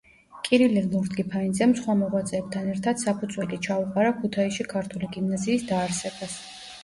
კირილე 0.45 0.81
ლორთქიფანიძემ 0.93 1.73
სხვა 1.79 1.95
მოღვაწეებთან 1.99 2.71
ერთად 2.71 3.03
საფუძველი 3.03 3.59
ჩაუყარა 3.67 4.15
ქუთაისში 4.23 4.67
ქართული 4.73 5.11
გიმნაზიის 5.17 5.69
დაარსებას. 5.73 6.35